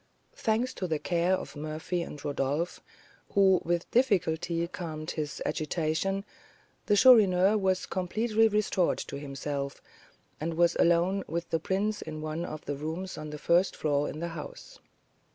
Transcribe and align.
Thanks 0.35 0.73
to 0.73 0.87
the 0.87 0.97
care 0.97 1.35
of 1.35 1.55
Murphy 1.55 2.01
and 2.01 2.25
Rodolph, 2.25 2.81
who 3.33 3.61
with 3.63 3.91
difficulty 3.91 4.67
calmed 4.67 5.11
his 5.11 5.43
agitation, 5.45 6.25
the 6.87 6.95
Chourineur 6.95 7.55
was 7.59 7.85
completely 7.85 8.47
restored 8.47 8.97
to 8.97 9.19
himself, 9.19 9.79
and 10.39 10.55
was 10.55 10.75
alone 10.77 11.23
with 11.27 11.51
the 11.51 11.59
prince 11.59 12.01
in 12.01 12.19
one 12.19 12.45
of 12.45 12.65
the 12.65 12.77
rooms 12.77 13.15
on 13.15 13.29
the 13.29 13.37
first 13.37 13.75
floor 13.75 14.09
in 14.09 14.17
the 14.19 14.29
house. 14.29 14.79